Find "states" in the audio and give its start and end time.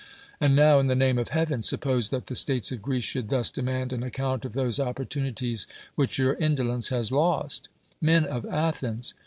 2.35-2.71